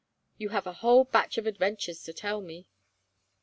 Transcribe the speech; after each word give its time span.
You 0.39 0.49
have 0.49 0.65
a 0.65 0.73
whole 0.73 1.03
batch 1.03 1.37
of 1.37 1.45
adventures 1.45 2.01
to 2.05 2.11
tell 2.11 2.41
me." 2.41 2.65